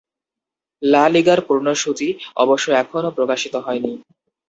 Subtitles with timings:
[0.81, 2.07] লা লিগার পূর্ণ সূচি
[2.35, 3.91] অবশ্য এখনো প্রকাশিত হয়নি।